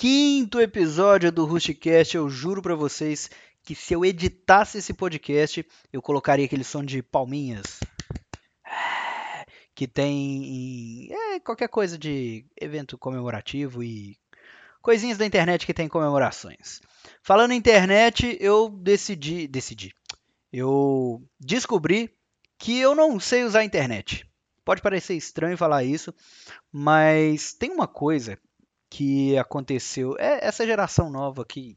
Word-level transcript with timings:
quinto 0.00 0.58
episódio 0.58 1.30
do 1.30 1.44
Rustcast. 1.44 2.16
Eu 2.16 2.30
juro 2.30 2.62
para 2.62 2.74
vocês 2.74 3.28
que 3.62 3.74
se 3.74 3.92
eu 3.92 4.02
editasse 4.02 4.78
esse 4.78 4.94
podcast, 4.94 5.62
eu 5.92 6.00
colocaria 6.00 6.46
aquele 6.46 6.64
som 6.64 6.82
de 6.82 7.02
palminhas 7.02 7.78
que 9.74 9.86
tem 9.86 11.06
em 11.06 11.12
é, 11.12 11.40
qualquer 11.40 11.68
coisa 11.68 11.98
de 11.98 12.46
evento 12.58 12.96
comemorativo 12.96 13.82
e 13.82 14.16
coisinhas 14.80 15.18
da 15.18 15.26
internet 15.26 15.66
que 15.66 15.74
tem 15.74 15.86
comemorações. 15.86 16.80
Falando 17.22 17.52
em 17.52 17.58
internet, 17.58 18.38
eu 18.40 18.70
decidi, 18.70 19.46
decidi. 19.46 19.94
Eu 20.50 21.22
descobri 21.38 22.10
que 22.58 22.78
eu 22.78 22.94
não 22.94 23.20
sei 23.20 23.44
usar 23.44 23.58
a 23.58 23.64
internet. 23.66 24.26
Pode 24.64 24.80
parecer 24.80 25.14
estranho 25.14 25.58
falar 25.58 25.84
isso, 25.84 26.14
mas 26.72 27.52
tem 27.52 27.70
uma 27.70 27.86
coisa 27.86 28.38
que 28.90 29.38
aconteceu. 29.38 30.16
É 30.18 30.44
essa 30.44 30.66
geração 30.66 31.08
nova 31.08 31.44
que 31.44 31.76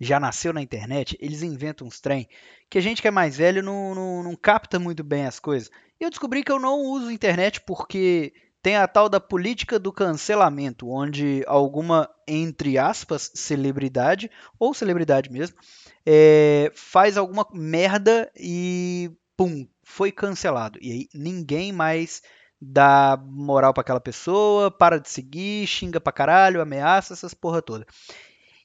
já 0.00 0.18
nasceu 0.18 0.52
na 0.52 0.62
internet, 0.62 1.16
eles 1.20 1.42
inventam 1.42 1.86
uns 1.86 2.00
trem 2.00 2.28
que 2.68 2.78
a 2.78 2.80
gente 2.80 3.00
que 3.00 3.06
é 3.06 3.12
mais 3.12 3.36
velho 3.36 3.62
não, 3.62 3.94
não, 3.94 4.22
não 4.24 4.34
capta 4.34 4.78
muito 4.78 5.04
bem 5.04 5.26
as 5.26 5.38
coisas. 5.38 5.70
E 6.00 6.04
eu 6.04 6.10
descobri 6.10 6.42
que 6.42 6.50
eu 6.50 6.58
não 6.58 6.80
uso 6.80 7.10
internet 7.10 7.60
porque 7.60 8.32
tem 8.60 8.76
a 8.76 8.88
tal 8.88 9.10
da 9.10 9.20
política 9.20 9.78
do 9.78 9.92
cancelamento, 9.92 10.88
onde 10.88 11.44
alguma, 11.46 12.08
entre 12.26 12.78
aspas, 12.78 13.30
celebridade, 13.34 14.30
ou 14.58 14.72
celebridade 14.72 15.30
mesmo, 15.30 15.56
é, 16.04 16.72
faz 16.74 17.18
alguma 17.18 17.46
merda 17.52 18.32
e 18.34 19.10
pum, 19.36 19.68
foi 19.82 20.10
cancelado. 20.10 20.78
E 20.80 20.90
aí 20.90 21.08
ninguém 21.14 21.72
mais 21.72 22.22
dá 22.64 23.18
moral 23.22 23.72
para 23.74 23.82
aquela 23.82 24.00
pessoa, 24.00 24.70
para 24.70 24.98
de 24.98 25.08
seguir, 25.08 25.66
xinga 25.66 26.00
pra 26.00 26.12
caralho, 26.12 26.60
ameaça, 26.60 27.12
essas 27.12 27.34
porra 27.34 27.62
toda. 27.62 27.86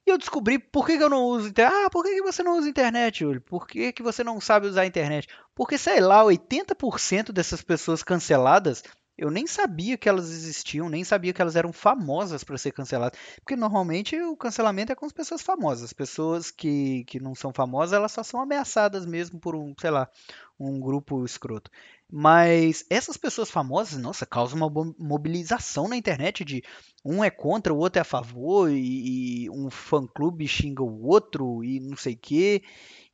E 0.06 0.10
eu 0.10 0.18
descobri 0.18 0.58
por 0.58 0.86
que, 0.86 0.98
que 0.98 1.04
eu 1.04 1.10
não 1.10 1.24
uso 1.26 1.50
internet. 1.50 1.74
Ah, 1.86 1.90
por 1.90 2.04
que, 2.04 2.16
que 2.16 2.22
você 2.22 2.42
não 2.42 2.58
usa 2.58 2.70
internet, 2.70 3.20
Júlio? 3.20 3.42
Por 3.42 3.68
que, 3.68 3.92
que 3.94 4.02
você 4.02 4.24
não 4.24 4.40
sabe 4.42 4.68
usar 4.68 4.82
a 4.82 4.86
internet? 4.86 5.28
Porque, 5.54 5.78
sei 5.78 6.00
lá, 6.00 6.24
80% 6.24 7.32
dessas 7.32 7.62
pessoas 7.62 8.02
canceladas 8.02 8.84
eu 9.20 9.30
nem 9.30 9.46
sabia 9.46 9.98
que 9.98 10.08
elas 10.08 10.32
existiam, 10.32 10.88
nem 10.88 11.04
sabia 11.04 11.34
que 11.34 11.42
elas 11.42 11.58
eram 11.58 11.74
famosas 11.74 12.42
para 12.42 12.58
ser 12.58 12.72
canceladas. 12.72 13.20
Porque 13.42 13.54
normalmente 13.54 14.16
o 14.18 14.38
cancelamento 14.38 14.94
é 14.94 14.96
com 14.96 15.06
as 15.06 15.12
pessoas 15.12 15.42
famosas. 15.42 15.84
As 15.84 15.94
pessoas 15.94 16.50
que, 16.50 17.04
que 17.04 17.20
não 17.20 17.36
são 17.36 17.52
famosas, 17.52 17.92
elas 17.92 18.14
só 18.14 18.24
são 18.24 18.40
ameaçadas 18.40 19.06
mesmo 19.06 19.38
por 19.38 19.58
um, 19.58 19.76
sei 19.78 19.90
lá, 19.90 20.10
um 20.58 20.80
grupo 20.80 21.26
escroto. 21.26 21.70
Mas 22.12 22.86
essas 22.90 23.18
pessoas 23.18 23.52
famosas, 23.52 24.00
nossa, 24.00 24.26
causam 24.26 24.58
uma 24.58 24.94
mobilização 24.98 25.88
na 25.88 25.96
internet 25.96 26.44
de 26.44 26.64
um 27.06 27.24
é 27.24 27.30
contra, 27.30 27.74
o 27.74 27.78
outro 27.78 28.00
é 28.00 28.02
a 28.02 28.06
favor, 28.06 28.72
e, 28.72 29.44
e 29.44 29.50
um 29.50 29.70
fã-clube 29.70 30.48
xinga 30.48 30.82
o 30.82 31.06
outro, 31.06 31.64
e 31.64 31.80
não 31.80 31.96
sei 31.96 32.14
o 32.14 32.20
quê. 32.20 32.64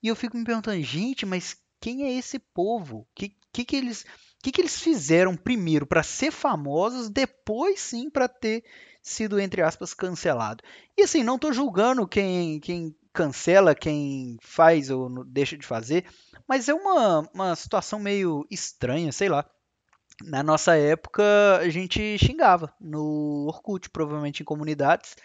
E 0.01 0.07
eu 0.07 0.15
fico 0.15 0.37
me 0.37 0.45
perguntando, 0.45 0.81
gente, 0.81 1.25
mas 1.25 1.57
quem 1.81 2.03
é 2.03 2.13
esse 2.13 2.39
povo? 2.39 3.05
Que, 3.13 3.35
que, 3.51 3.65
que 3.65 3.75
eles 3.75 4.05
que, 4.41 4.51
que 4.51 4.61
eles 4.61 4.79
fizeram 4.79 5.35
primeiro 5.35 5.87
para 5.87 6.03
ser 6.03 6.31
famosos, 6.31 7.09
depois 7.09 7.79
sim 7.79 8.11
para 8.11 8.27
ter 8.27 8.63
sido, 9.01 9.39
entre 9.39 9.61
aspas, 9.63 9.93
cancelado. 9.93 10.63
E 10.95 11.01
assim, 11.01 11.23
não 11.23 11.35
estou 11.35 11.51
julgando 11.51 12.07
quem, 12.07 12.59
quem 12.59 12.95
cancela, 13.15 13.73
quem 13.73 14.37
faz 14.41 14.89
ou 14.89 15.23
deixa 15.25 15.57
de 15.57 15.65
fazer, 15.65 16.05
mas 16.47 16.67
é 16.67 16.73
uma, 16.73 17.29
uma 17.33 17.55
situação 17.55 17.97
meio 17.97 18.45
estranha, 18.51 19.11
sei 19.11 19.29
lá. 19.29 19.49
Na 20.23 20.43
nossa 20.43 20.77
época, 20.77 21.23
a 21.57 21.69
gente 21.69 22.17
xingava 22.17 22.73
no 22.79 23.45
Orkut, 23.47 23.89
provavelmente 23.89 24.41
em 24.41 24.45
comunidades. 24.45 25.15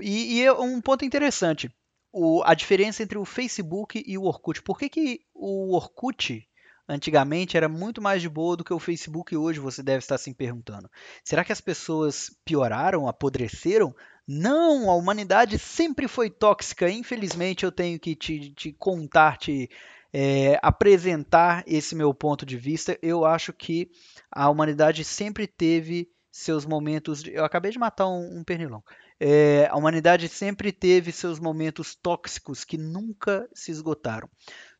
E, 0.00 0.38
e 0.38 0.44
é 0.44 0.52
um 0.52 0.80
ponto 0.80 1.04
interessante, 1.04 1.70
o, 2.12 2.42
a 2.44 2.54
diferença 2.54 3.02
entre 3.02 3.18
o 3.18 3.24
Facebook 3.24 4.02
e 4.06 4.16
o 4.16 4.24
Orkut. 4.24 4.62
Por 4.62 4.78
que, 4.78 4.88
que 4.88 5.20
o 5.34 5.74
Orkut 5.74 6.48
antigamente 6.90 7.56
era 7.56 7.68
muito 7.68 8.02
mais 8.02 8.20
de 8.20 8.28
boa 8.28 8.56
do 8.56 8.64
que 8.64 8.74
o 8.74 8.78
Facebook 8.78 9.36
hoje, 9.36 9.60
você 9.60 9.82
deve 9.82 9.98
estar 9.98 10.18
se 10.18 10.34
perguntando. 10.34 10.90
Será 11.24 11.44
que 11.44 11.52
as 11.52 11.60
pessoas 11.60 12.30
pioraram, 12.44 13.06
apodreceram? 13.06 13.94
Não, 14.32 14.88
a 14.88 14.94
humanidade 14.94 15.58
sempre 15.58 16.06
foi 16.06 16.30
tóxica. 16.30 16.88
Infelizmente, 16.88 17.64
eu 17.64 17.72
tenho 17.72 17.98
que 17.98 18.14
te, 18.14 18.50
te 18.50 18.72
contar, 18.72 19.36
te 19.36 19.68
é, 20.12 20.56
apresentar 20.62 21.64
esse 21.66 21.96
meu 21.96 22.14
ponto 22.14 22.46
de 22.46 22.56
vista. 22.56 22.96
Eu 23.02 23.24
acho 23.24 23.52
que 23.52 23.90
a 24.30 24.48
humanidade 24.48 25.02
sempre 25.02 25.48
teve 25.48 26.08
seus 26.30 26.64
momentos. 26.64 27.24
De... 27.24 27.34
Eu 27.34 27.44
acabei 27.44 27.72
de 27.72 27.78
matar 27.80 28.06
um, 28.06 28.38
um 28.38 28.44
pernilão. 28.44 28.84
É, 29.18 29.66
a 29.68 29.76
humanidade 29.76 30.28
sempre 30.28 30.70
teve 30.70 31.10
seus 31.10 31.40
momentos 31.40 31.96
tóxicos 31.96 32.62
que 32.62 32.78
nunca 32.78 33.50
se 33.52 33.72
esgotaram. 33.72 34.30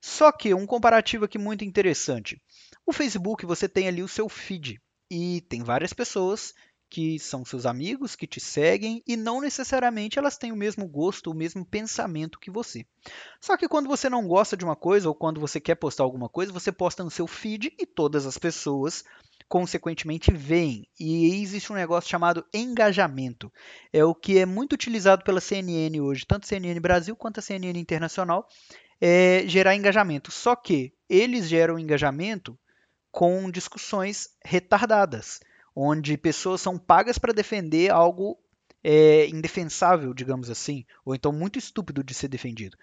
Só 0.01 0.31
que 0.31 0.55
um 0.55 0.65
comparativo 0.65 1.25
aqui 1.25 1.39
muito 1.39 1.65
interessante. 1.65 2.41
O 2.87 2.93
Facebook 2.93 3.45
você 3.45 3.69
tem 3.69 3.89
ali 3.89 4.01
o 4.01 4.07
seu 4.07 4.29
feed 4.29 4.81
e 5.11 5.41
tem 5.49 5.65
várias 5.65 5.93
pessoas 5.93 6.55
que 6.91 7.21
são 7.21 7.45
seus 7.45 7.65
amigos, 7.65 8.17
que 8.17 8.27
te 8.27 8.41
seguem 8.41 9.01
e 9.07 9.17
não 9.17 9.41
necessariamente 9.41 10.19
elas 10.19 10.37
têm 10.37 10.51
o 10.51 10.57
mesmo 10.57 10.89
gosto, 10.89 11.31
o 11.31 11.35
mesmo 11.35 11.65
pensamento 11.65 12.41
que 12.41 12.51
você. 12.51 12.85
Só 13.41 13.57
que 13.57 13.69
quando 13.69 13.89
você 13.89 14.11
não 14.11 14.27
gosta 14.27 14.57
de 14.57 14.65
uma 14.65 14.75
coisa 14.75 15.09
ou 15.09 15.15
quando 15.15 15.41
você 15.41 15.61
quer 15.61 15.77
postar 15.77 16.03
alguma 16.03 16.29
coisa, 16.29 16.53
você 16.53 16.73
posta 16.73 17.05
no 17.05 17.11
seu 17.11 17.29
feed 17.29 17.73
e 17.79 17.87
todas 17.87 18.27
as 18.27 18.37
pessoas 18.37 19.05
consequentemente 19.49 20.33
veem. 20.33 20.87
E 20.99 21.41
existe 21.41 21.73
um 21.73 21.77
negócio 21.77 22.11
chamado 22.11 22.45
engajamento. 22.53 23.53
É 23.93 24.05
o 24.05 24.15
que 24.15 24.39
é 24.39 24.45
muito 24.45 24.73
utilizado 24.73 25.23
pela 25.23 25.41
CNN 25.41 26.01
hoje, 26.01 26.27
tanto 26.27 26.47
CNN 26.47 26.79
Brasil 26.81 27.15
quanto 27.15 27.39
a 27.39 27.43
CNN 27.43 27.79
Internacional, 27.79 28.49
é 29.01 29.45
gerar 29.47 29.77
engajamento. 29.77 30.33
Só 30.33 30.57
que 30.57 30.93
eles 31.09 31.49
geram 31.49 31.79
engajamento 31.79 32.59
com 33.11 33.51
discussões 33.51 34.29
retardadas, 34.45 35.41
onde 35.81 36.19
pessoas 36.19 36.61
são 36.61 36.77
pagas 36.77 37.19
para 37.19 37.33
defender 37.33 37.91
algo 37.91 38.39
é, 38.85 39.27
indefensável, 39.29 40.13
digamos 40.13 40.51
assim, 40.51 40.85
ou 41.05 41.15
então 41.15 41.33
muito 41.33 41.59
estúpido 41.59 42.05
de 42.05 42.13
ser 42.13 42.29
defendido. 42.29 42.77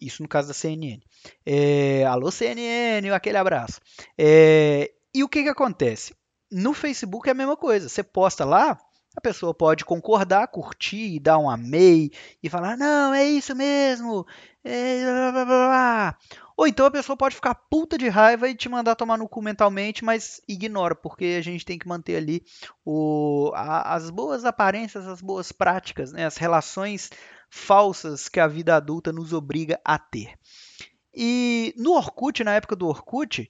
Isso 0.00 0.22
no 0.22 0.28
caso 0.28 0.48
da 0.48 0.54
CNN. 0.54 1.00
É, 1.44 2.06
alô, 2.06 2.30
CNN, 2.30 3.10
aquele 3.10 3.36
abraço. 3.36 3.80
É, 4.16 4.90
e 5.14 5.22
o 5.22 5.28
que, 5.28 5.42
que 5.42 5.48
acontece? 5.48 6.14
No 6.50 6.72
Facebook 6.72 7.28
é 7.28 7.32
a 7.32 7.34
mesma 7.34 7.56
coisa. 7.56 7.88
Você 7.88 8.02
posta 8.02 8.44
lá, 8.44 8.78
a 9.18 9.20
pessoa 9.20 9.52
pode 9.52 9.84
concordar, 9.84 10.48
curtir, 10.48 11.18
dar 11.20 11.38
um 11.38 11.50
amei 11.50 12.10
e 12.42 12.48
falar: 12.48 12.76
não, 12.76 13.12
é 13.12 13.24
isso 13.24 13.54
mesmo. 13.54 14.26
É... 14.64 15.04
Blá, 15.04 15.32
blá, 15.32 15.44
blá. 15.44 16.18
Ou 16.56 16.66
então 16.66 16.86
a 16.86 16.90
pessoa 16.90 17.16
pode 17.16 17.36
ficar 17.36 17.54
puta 17.54 17.96
de 17.96 18.08
raiva 18.08 18.48
e 18.48 18.54
te 18.54 18.68
mandar 18.68 18.96
tomar 18.96 19.16
no 19.16 19.28
cu 19.28 19.40
mentalmente, 19.40 20.04
mas 20.04 20.40
ignora, 20.48 20.94
porque 20.94 21.36
a 21.38 21.42
gente 21.42 21.64
tem 21.64 21.78
que 21.78 21.86
manter 21.86 22.16
ali 22.16 22.42
o, 22.84 23.52
a, 23.54 23.94
as 23.94 24.10
boas 24.10 24.44
aparências, 24.44 25.06
as 25.06 25.20
boas 25.20 25.52
práticas, 25.52 26.12
né? 26.12 26.26
as 26.26 26.36
relações 26.36 27.10
falsas 27.48 28.28
que 28.28 28.40
a 28.40 28.48
vida 28.48 28.74
adulta 28.74 29.12
nos 29.12 29.32
obriga 29.32 29.80
a 29.84 29.98
ter. 29.98 30.34
E 31.14 31.72
no 31.76 31.92
Orkut, 31.92 32.42
na 32.42 32.54
época 32.54 32.74
do 32.74 32.88
Orkut, 32.88 33.48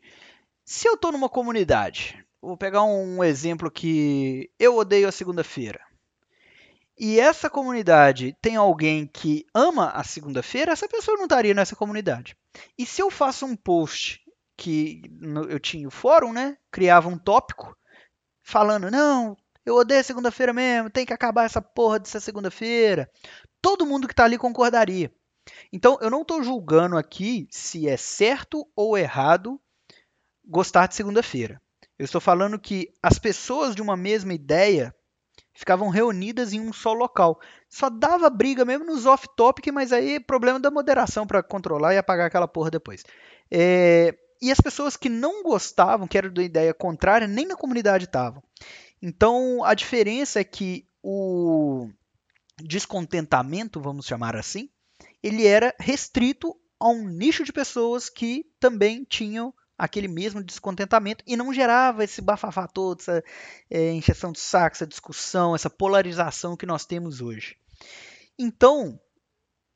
se 0.65 0.87
eu 0.87 0.95
estou 0.95 1.11
numa 1.11 1.31
comunidade 1.31 2.23
Vou 2.41 2.56
pegar 2.56 2.84
um 2.84 3.22
exemplo 3.22 3.71
que 3.71 4.50
eu 4.59 4.76
odeio 4.76 5.09
a 5.09 5.12
segunda-feira. 5.12 5.81
E 6.99 7.21
essa 7.21 7.49
comunidade 7.49 8.37
tem 8.41 8.56
alguém 8.56 9.06
que 9.06 9.47
ama 9.54 9.91
a 9.91 10.03
segunda-feira, 10.03 10.72
essa 10.72 10.88
pessoa 10.88 11.16
não 11.16 11.25
estaria 11.25 11.54
nessa 11.54 11.77
comunidade. 11.77 12.37
E 12.77 12.84
se 12.84 13.00
eu 13.00 13.10
faço 13.10 13.47
um 13.47 13.54
post 13.54 14.21
que 14.56 15.03
eu 15.48 15.60
tinha 15.60 15.87
o 15.87 15.93
fórum, 15.93 16.32
né? 16.32 16.56
Criava 16.72 17.09
um 17.09 17.16
tópico 17.16 17.77
falando, 18.43 18.91
não, 18.91 19.37
eu 19.65 19.77
odeio 19.77 20.03
segunda-feira 20.03 20.53
mesmo, 20.53 20.91
tem 20.91 21.06
que 21.06 21.12
acabar 21.12 21.44
essa 21.44 21.62
porra 21.62 22.00
dessa 22.00 22.19
segunda-feira. 22.19 23.09
Todo 23.63 23.86
mundo 23.86 24.09
que 24.09 24.13
está 24.13 24.24
ali 24.24 24.36
concordaria. 24.39 25.13
Então, 25.72 25.98
eu 26.01 26.10
não 26.10 26.22
estou 26.22 26.42
julgando 26.42 26.97
aqui 26.97 27.47
se 27.51 27.89
é 27.89 27.97
certo 27.97 28.68
ou 28.74 28.98
errado 28.98 29.60
gostar 30.45 30.86
de 30.89 30.95
segunda-feira. 30.95 31.60
Eu 31.98 32.04
estou 32.04 32.21
falando 32.21 32.59
que 32.59 32.92
as 33.03 33.18
pessoas 33.18 33.74
de 33.74 33.83
uma 33.83 33.97
mesma 33.97 34.33
ideia 34.33 34.95
ficavam 35.53 35.89
reunidas 35.89 36.53
em 36.53 36.60
um 36.60 36.72
só 36.72 36.92
local. 36.92 37.41
Só 37.68 37.91
dava 37.91 38.30
briga 38.30 38.65
mesmo 38.65 38.84
nos 38.84 39.06
off-topic, 39.06 39.66
mas 39.72 39.92
aí 39.92 40.21
problema 40.21 40.60
da 40.60 40.71
moderação 40.71 41.27
para 41.27 41.42
controlar 41.42 41.95
e 41.95 41.98
apagar 41.98 42.28
aquela 42.28 42.47
porra 42.47 42.71
depois. 42.71 43.03
É... 43.50 44.16
E 44.41 44.53
as 44.53 44.60
pessoas 44.60 44.97
que 44.97 45.09
não 45.09 45.42
gostavam, 45.42 46.06
que 46.06 46.16
eram 46.16 46.33
da 46.33 46.45
ideia 46.45 46.72
contrária, 46.72 47.27
nem 47.27 47.45
na 47.45 47.56
comunidade 47.56 48.04
estavam. 48.04 48.41
Então 49.03 49.65
a 49.65 49.74
diferença 49.74 50.39
é 50.39 50.44
que 50.44 50.86
o 51.03 51.89
descontentamento, 52.62 53.80
vamos 53.80 54.06
chamar 54.06 54.36
assim, 54.36 54.71
ele 55.21 55.44
era 55.44 55.74
restrito 55.80 56.56
a 56.78 56.89
um 56.89 57.09
nicho 57.09 57.42
de 57.42 57.53
pessoas 57.53 58.09
que 58.09 58.47
também 58.60 59.04
tinham 59.04 59.53
aquele 59.78 60.09
mesmo 60.09 60.42
descontentamento 60.42 61.22
e 61.25 61.36
não 61.36 61.54
gerava 61.54 62.03
esse 62.03 62.21
bafafá 62.21 62.66
todo, 62.66 63.01
essa 63.01 63.22
é, 63.71 63.92
encheção 63.92 64.33
de 64.33 64.41
saco, 64.41 64.75
essa 64.75 64.86
discussão, 64.86 65.54
essa 65.54 65.71
polarização 65.71 66.57
que 66.57 66.66
nós 66.66 66.84
temos 66.84 67.21
hoje. 67.21 67.57
Então, 68.36 69.01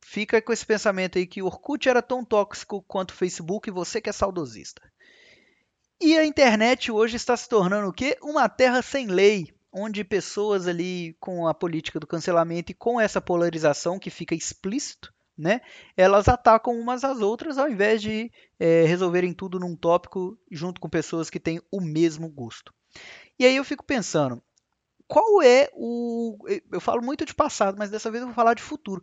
fica 0.05 0.43
com 0.43 0.53
esse 0.53 0.67
pensamento 0.67 1.19
aí 1.19 1.27
que 1.27 1.41
o 1.41 1.47
Orkut 1.47 1.89
era 1.89 2.03
tão 2.03 2.25
tóxico 2.25 2.83
quanto 2.83 3.11
o 3.11 3.15
Facebook 3.15 3.69
e 3.69 3.73
você 3.73 4.01
que 4.01 4.11
é 4.11 4.13
saudosista. 4.13 4.83
E 6.01 6.19
a 6.19 6.27
internet 6.27 6.91
hoje 6.91 7.15
está 7.15 7.37
se 7.37 7.49
tornando 7.49 7.89
o 7.89 7.93
quê? 7.93 8.19
Uma 8.21 8.49
terra 8.49 8.83
sem 8.83 9.07
lei, 9.07 9.55
onde 9.73 10.03
pessoas 10.03 10.67
ali 10.67 11.17
com 11.21 11.47
a 11.47 11.55
política 11.55 12.01
do 12.01 12.09
cancelamento 12.09 12.73
e 12.73 12.75
com 12.75 13.01
essa 13.01 13.21
polarização 13.21 14.01
que 14.01 14.11
fica 14.11 14.35
explícito, 14.35 15.15
né? 15.43 15.61
Elas 15.97 16.29
atacam 16.29 16.79
umas 16.79 17.03
às 17.03 17.21
outras 17.21 17.59
ao 17.59 17.69
invés 17.69 18.01
de 18.01 18.31
é, 18.59 18.85
resolverem 18.85 19.35
tudo 19.35 19.59
num 19.59 19.75
tópico 19.75 20.39
junto 20.51 20.81
com 20.81 20.89
pessoas 20.89 21.29
que 21.29 21.41
têm 21.41 21.61
o 21.71 21.81
mesmo 21.81 22.29
gosto. 22.29 22.73
E 23.39 23.45
aí 23.45 23.57
eu 23.57 23.65
fico 23.65 23.85
pensando, 23.85 24.41
qual 25.09 25.43
é 25.43 25.69
o. 25.75 26.39
Eu 26.71 26.81
falo 26.81 27.03
muito 27.03 27.27
de 27.27 27.35
passado, 27.35 27.77
mas 27.77 27.91
dessa 27.91 28.11
vez 28.11 28.23
eu 28.23 28.29
vou 28.29 28.35
falar 28.35 28.55
de 28.55 28.63
futuro. 28.63 29.03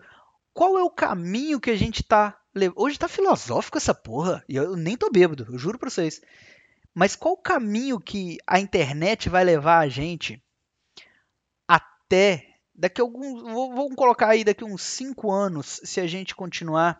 Qual 0.53 0.77
é 0.77 0.83
o 0.83 0.89
caminho 0.89 1.59
que 1.59 1.69
a 1.69 1.75
gente 1.75 2.01
tá. 2.01 2.39
Hoje 2.75 2.97
tá 2.97 3.07
filosófico 3.07 3.77
essa 3.77 3.94
porra. 3.94 4.44
E 4.47 4.56
eu 4.56 4.75
nem 4.75 4.97
tô 4.97 5.09
bêbado, 5.12 5.45
eu 5.50 5.57
juro 5.57 5.77
pra 5.77 5.89
vocês. 5.89 6.21
Mas 6.95 7.15
qual 7.15 7.33
o 7.33 7.41
caminho 7.41 8.00
que 8.00 8.38
a 8.47 8.59
internet 8.59 9.30
vai 9.30 9.44
levar 9.44 9.80
a 9.80 9.88
gente 9.88 10.41
até 11.68 12.49
daqui 12.80 13.02
a 13.02 13.04
alguns. 13.04 13.42
Vamos 13.44 13.96
colocar 13.96 14.30
aí 14.30 14.44
daqui 14.44 14.64
uns 14.64 14.81
5 14.81 15.31
anos, 15.31 15.81
se 15.84 16.00
a 16.00 16.08
gente 16.08 16.34
continuar 16.34 17.00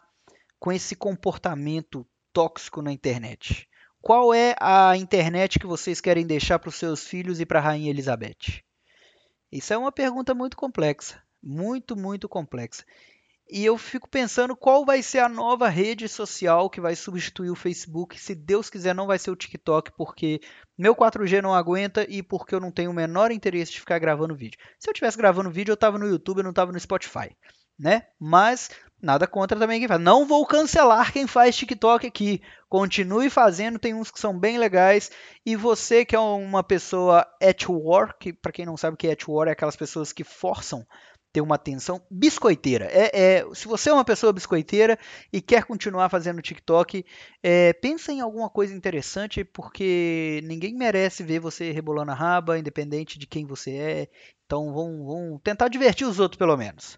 com 0.60 0.72
esse 0.72 0.96
comportamento 0.96 2.06
tóxico 2.34 2.82
na 2.82 2.92
internet. 2.92 3.68
Qual 4.02 4.34
é 4.34 4.56
a 4.60 4.96
internet 4.98 5.58
que 5.58 5.66
vocês 5.66 6.00
querem 6.00 6.28
deixar 6.28 6.60
para 6.60 6.70
os 6.70 6.76
seus 6.76 7.08
filhos 7.08 7.40
e 7.40 7.46
para 7.46 7.60
a 7.60 7.62
Rainha 7.62 7.90
Elizabeth? 7.90 8.64
Isso 9.52 9.74
é 9.74 9.78
uma 9.78 9.92
pergunta 9.92 10.34
muito 10.34 10.56
complexa. 10.56 11.22
Muito, 11.42 11.96
muito 11.96 12.28
complexa. 12.28 12.84
E 13.52 13.66
eu 13.66 13.78
fico 13.80 14.08
pensando 14.08 14.56
qual 14.56 14.86
vai 14.86 15.02
ser 15.02 15.20
a 15.20 15.28
nova 15.28 15.68
rede 15.68 16.08
social 16.08 16.70
que 16.70 16.80
vai 16.80 16.96
substituir 16.96 17.50
o 17.50 17.56
Facebook. 17.56 18.20
Se 18.20 18.36
Deus 18.36 18.70
quiser, 18.70 18.94
não 18.94 19.08
vai 19.08 19.18
ser 19.18 19.32
o 19.32 19.36
TikTok, 19.36 19.92
porque 19.98 20.40
meu 20.78 20.96
4G 20.96 21.42
não 21.42 21.56
aguenta 21.56 22.06
e 22.08 22.22
porque 22.22 22.54
eu 22.54 22.60
não 22.60 22.72
tenho 22.72 22.92
o 22.92 22.94
menor 22.94 23.32
interesse 23.32 23.72
de 23.72 23.80
ficar 23.80 23.98
gravando 23.98 24.36
vídeo. 24.36 24.60
Se 24.80 24.88
eu 24.88 24.94
tivesse 24.94 25.18
gravando 25.18 25.50
vídeo, 25.50 25.72
eu 25.72 25.76
estava 25.76 25.98
no 25.98 26.08
YouTube, 26.08 26.38
eu 26.38 26.44
não 26.44 26.52
estava 26.52 26.72
no 26.72 26.80
Spotify, 26.80 27.36
né? 27.78 28.04
Mas 28.20 28.70
nada 29.02 29.26
contra 29.26 29.58
também 29.58 29.80
quem 29.80 29.88
faz. 29.88 30.00
Não 30.00 30.28
vou 30.28 30.46
cancelar 30.46 31.12
quem 31.12 31.26
faz 31.26 31.56
TikTok 31.56 32.06
aqui. 32.06 32.44
Continue 32.68 33.32
fazendo, 33.32 33.80
tem 33.80 33.96
uns 33.96 34.12
que 34.12 34.20
são 34.20 34.38
bem 34.38 34.60
legais. 34.60 35.10
E 35.44 35.56
você 35.56 36.06
que 36.06 36.16
é 36.16 36.20
uma 36.20 36.64
pessoa 36.64 37.26
at 37.42 37.66
war, 37.68 38.16
que 38.20 38.32
para 38.32 38.52
quem 38.52 38.66
não 38.66 38.78
sabe 38.78 38.94
o 38.94 38.98
que 38.98 39.08
é 39.08 39.14
at 39.14 39.28
war, 39.28 39.48
é 39.48 39.52
aquelas 39.52 39.76
pessoas 39.76 40.14
que 40.14 40.24
forçam 40.24 40.86
ter 41.32 41.42
uma 41.42 41.56
atenção 41.56 42.02
biscoiteira. 42.10 42.86
É, 42.92 43.38
é, 43.40 43.46
se 43.54 43.68
você 43.68 43.90
é 43.90 43.94
uma 43.94 44.06
pessoa 44.06 44.34
biscoiteira 44.34 44.98
e 45.32 45.42
quer 45.42 45.64
continuar 45.64 46.10
fazendo 46.10 46.42
TikTok, 46.42 47.06
é, 47.44 47.74
pensa 47.74 48.12
em 48.12 48.22
alguma 48.22 48.50
coisa 48.50 48.74
interessante, 48.74 49.44
porque 49.44 50.42
ninguém 50.44 50.74
merece 50.76 51.24
ver 51.24 51.40
você 51.40 51.72
rebolando 51.72 52.12
a 52.12 52.16
raba, 52.16 52.58
independente 52.58 53.20
de 53.20 53.28
quem 53.28 53.46
você 53.46 53.72
é. 53.72 54.08
Então 54.46 54.74
vamos, 54.74 55.06
vamos 55.06 55.42
tentar 55.44 55.68
divertir 55.68 56.08
os 56.08 56.20
outros 56.20 56.38
pelo 56.38 56.58
menos. 56.58 56.98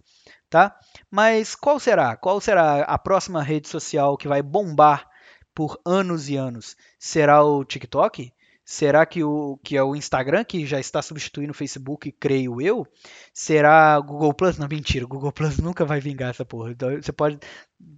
Tá? 0.50 0.78
Mas 1.10 1.56
qual 1.56 1.80
será? 1.80 2.16
Qual 2.16 2.40
será 2.42 2.84
a 2.84 2.98
próxima 2.98 3.42
rede 3.42 3.70
social 3.70 4.18
que 4.18 4.28
vai 4.28 4.42
bombar 4.42 5.10
por 5.56 5.80
anos 5.86 6.30
e 6.30 6.36
anos? 6.36 6.76
Será 7.00 7.44
o 7.44 7.64
TikTok? 7.64 8.34
Será 8.64 9.06
que, 9.06 9.24
o, 9.24 9.58
que 9.64 9.76
é 9.76 9.84
o 9.84 9.96
Instagram 9.96 10.44
que 10.44 10.66
já 10.66 10.80
está 10.80 11.02
substituindo 11.02 11.52
o 11.52 11.56
Facebook, 11.56 12.12
creio 12.14 12.62
eu? 12.62 12.88
Será 13.34 14.00
Google 14.00 14.34
Plus? 14.34 14.58
Não, 14.58 14.68
mentira, 14.68 15.06
Google 15.06 15.32
Plus 15.32 15.58
nunca 15.58 15.84
vai 15.84 16.00
vingar 16.00 16.30
essa 16.30 16.46
porra. 16.46 16.72
Então, 16.72 16.90
você 17.02 17.12
pode, 17.12 17.40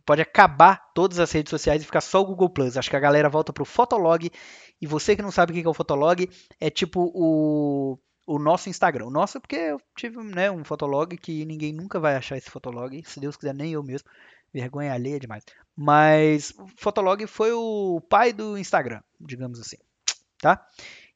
pode 0.06 0.22
acabar 0.22 0.92
todas 0.96 1.20
as 1.20 1.32
redes 1.32 1.50
sociais 1.50 1.82
e 1.82 1.86
ficar 1.86 2.02
só 2.02 2.22
o 2.22 2.26
Google 2.26 2.50
Plus. 2.50 2.78
Acho 2.78 2.90
que 2.90 2.96
a 2.96 3.02
galera 3.02 3.30
volta 3.30 3.52
pro 3.52 3.66
Fotolog. 3.66 4.32
E 4.82 4.88
você 4.88 5.16
que 5.16 5.22
não 5.22 5.32
sabe 5.32 5.52
o 5.52 5.56
que 5.56 5.68
é 5.68 5.70
o 5.70 5.74
Fotolog, 5.74 6.30
é 6.60 6.70
tipo 6.70 7.12
o, 7.14 8.00
o 8.26 8.40
nosso 8.40 8.70
Instagram. 8.70 9.06
O 9.08 9.12
nosso 9.12 9.40
porque 9.42 9.56
eu 9.56 9.82
tive 9.96 10.18
né, 10.24 10.50
um 10.50 10.64
Fotolog 10.64 11.16
que 11.18 11.46
ninguém 11.46 11.74
nunca 11.74 12.00
vai 12.00 12.16
achar 12.16 12.38
esse 12.38 12.50
Fotolog. 12.50 13.04
Se 13.06 13.20
Deus 13.20 13.36
quiser, 13.36 13.54
nem 13.54 13.74
eu 13.74 13.84
mesmo. 13.84 14.10
Vergonha 14.54 14.94
alheia 14.94 15.20
demais. 15.20 15.44
Mas 15.76 16.52
o 16.58 16.68
Fotolog 16.78 17.28
foi 17.28 17.52
o 17.52 18.00
pai 18.10 18.32
do 18.32 18.58
Instagram, 18.58 19.02
digamos 19.20 19.60
assim 19.60 19.78
tá? 20.44 20.68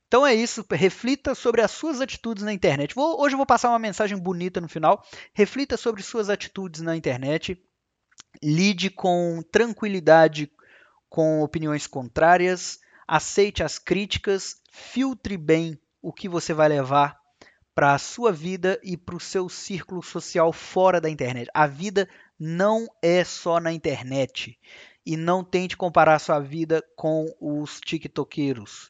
Então 0.08 0.26
é 0.26 0.34
isso, 0.34 0.66
reflita 0.72 1.36
sobre 1.36 1.62
as 1.62 1.72
suas 1.72 2.00
atitudes 2.00 2.42
na 2.42 2.54
internet. 2.54 2.96
Vou, 2.96 3.22
hoje 3.22 3.34
eu 3.34 3.38
vou 3.38 3.46
passar 3.46 3.68
uma 3.68 3.78
mensagem 3.78 4.18
bonita 4.18 4.62
no 4.62 4.70
final. 4.70 5.04
Reflita 5.34 5.76
sobre 5.76 6.02
suas 6.02 6.30
atitudes 6.30 6.80
na 6.80 6.96
internet. 6.96 7.62
Lide 8.42 8.90
com 8.90 9.44
tranquilidade 9.52 10.50
com 11.10 11.42
opiniões 11.42 11.86
contrárias. 11.88 12.80
Aceite 13.06 13.62
as 13.62 13.78
críticas. 13.78 14.62
Filtre 14.72 15.36
bem 15.36 15.78
o 16.02 16.14
que 16.14 16.30
você 16.30 16.54
vai 16.54 16.70
levar 16.70 17.20
para 17.76 17.94
a 17.94 18.00
sua 18.00 18.32
vida 18.32 18.80
e 18.82 18.96
para 18.96 19.16
o 19.16 19.20
seu 19.20 19.50
círculo 19.50 20.02
social 20.02 20.54
fora 20.54 21.02
da 21.02 21.10
internet. 21.10 21.50
A 21.54 21.68
vida 21.68 22.08
não 22.40 22.88
é 23.02 23.26
só 23.26 23.60
na 23.60 23.74
internet. 23.74 24.58
E 25.06 25.18
não 25.18 25.44
tente 25.44 25.76
comparar 25.76 26.18
sua 26.20 26.40
vida 26.40 26.82
com 26.96 27.26
os 27.42 27.82
tiktokeiros 27.82 28.90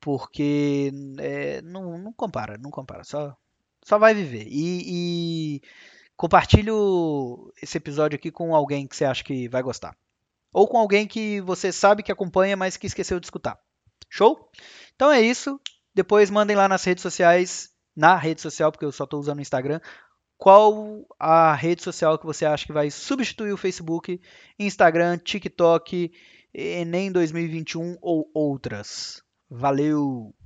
porque 0.00 0.90
é, 1.18 1.62
não, 1.62 1.98
não 1.98 2.12
compara, 2.12 2.56
não 2.58 2.70
compara, 2.70 3.04
só, 3.04 3.36
só 3.82 3.98
vai 3.98 4.14
viver. 4.14 4.46
E, 4.48 5.56
e 5.56 5.62
compartilhe 6.16 6.70
esse 7.62 7.76
episódio 7.76 8.16
aqui 8.16 8.30
com 8.30 8.54
alguém 8.54 8.86
que 8.86 8.96
você 8.96 9.04
acha 9.04 9.22
que 9.22 9.48
vai 9.48 9.62
gostar. 9.62 9.96
Ou 10.52 10.66
com 10.66 10.78
alguém 10.78 11.06
que 11.06 11.40
você 11.42 11.70
sabe 11.70 12.02
que 12.02 12.10
acompanha, 12.10 12.56
mas 12.56 12.76
que 12.76 12.86
esqueceu 12.86 13.20
de 13.20 13.26
escutar. 13.26 13.58
Show? 14.08 14.50
Então 14.96 15.12
é 15.12 15.20
isso. 15.20 15.60
Depois 15.94 16.30
mandem 16.30 16.56
lá 16.56 16.68
nas 16.68 16.84
redes 16.84 17.02
sociais, 17.02 17.70
na 17.94 18.16
rede 18.16 18.40
social, 18.40 18.72
porque 18.72 18.84
eu 18.84 18.92
só 18.92 19.04
estou 19.04 19.20
usando 19.20 19.38
o 19.38 19.42
Instagram, 19.42 19.80
qual 20.36 21.06
a 21.18 21.54
rede 21.54 21.82
social 21.82 22.18
que 22.18 22.24
você 22.24 22.46
acha 22.46 22.66
que 22.66 22.72
vai 22.72 22.90
substituir 22.90 23.52
o 23.52 23.58
Facebook, 23.58 24.20
Instagram, 24.58 25.18
TikTok, 25.18 26.10
Enem 26.52 27.12
2021 27.12 27.98
ou 28.00 28.30
outras. 28.34 29.22
Valeu! 29.50 30.32